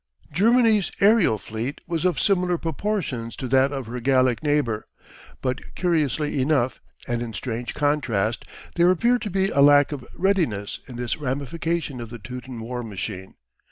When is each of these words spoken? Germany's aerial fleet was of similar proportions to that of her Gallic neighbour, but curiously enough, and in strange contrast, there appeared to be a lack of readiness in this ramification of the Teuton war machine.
Germany's 0.31 0.91
aerial 0.99 1.37
fleet 1.37 1.79
was 1.85 2.05
of 2.05 2.19
similar 2.19 2.57
proportions 2.57 3.35
to 3.35 3.47
that 3.49 3.71
of 3.71 3.85
her 3.85 3.99
Gallic 3.99 4.41
neighbour, 4.41 4.87
but 5.43 5.59
curiously 5.75 6.41
enough, 6.41 6.81
and 7.07 7.21
in 7.21 7.33
strange 7.33 7.75
contrast, 7.75 8.43
there 8.73 8.89
appeared 8.89 9.21
to 9.21 9.29
be 9.29 9.49
a 9.49 9.61
lack 9.61 9.91
of 9.91 10.03
readiness 10.15 10.79
in 10.87 10.95
this 10.95 11.17
ramification 11.17 12.01
of 12.01 12.09
the 12.09 12.17
Teuton 12.17 12.59
war 12.61 12.81
machine. 12.81 13.35